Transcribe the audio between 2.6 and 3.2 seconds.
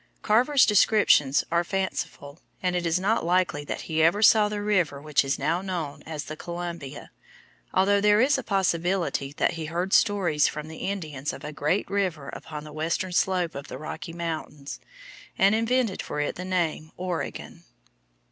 and it is